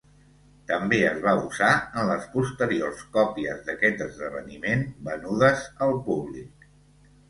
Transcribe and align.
També 0.69 1.01
es 1.09 1.19
va 1.25 1.33
usar 1.49 1.69
en 1.81 2.09
les 2.13 2.25
posteriors 2.33 3.05
còpies 3.19 3.63
d'aquest 3.71 4.05
esdeveniment 4.09 4.87
venudes 5.13 5.67
al 5.89 5.99
públic. 6.13 6.73